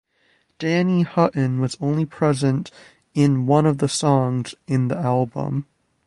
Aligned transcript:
Danny 0.57 1.03
Hutton 1.03 1.59
was 1.59 1.77
only 1.79 2.07
present 2.07 2.71
in 3.13 3.45
one 3.45 3.67
of 3.67 3.77
the 3.77 3.87
songs 3.87 4.55
in 4.65 4.87
the 4.87 4.97
album. 4.97 5.67